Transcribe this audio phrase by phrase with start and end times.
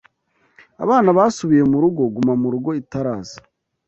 [0.83, 3.37] Abana basubiye murugo gumamurugo itaraza.